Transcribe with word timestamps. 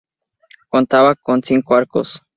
Contaba 0.69 1.13
con 1.13 1.43
cinco 1.43 1.75
arcos. 1.75 2.23